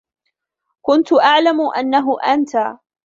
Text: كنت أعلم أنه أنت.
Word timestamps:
كنت 0.81 1.13
أعلم 1.13 1.61
أنه 1.77 2.19
أنت. 2.23 2.57